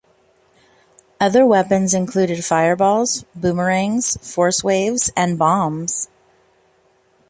Other 1.19 1.45
weapons 1.45 1.93
included 1.93 2.43
fireballs, 2.43 3.23
boomerangs, 3.35 4.17
'force-waves,' 4.19 5.11
and 5.15 5.37
bombs. 5.37 6.09